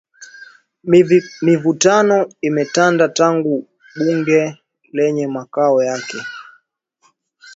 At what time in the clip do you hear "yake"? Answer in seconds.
5.83-6.17